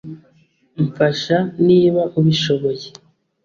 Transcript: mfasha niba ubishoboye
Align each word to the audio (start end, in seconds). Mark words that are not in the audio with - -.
mfasha 0.85 1.37
niba 1.67 2.01
ubishoboye 2.19 2.87